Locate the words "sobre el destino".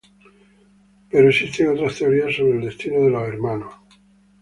2.35-3.01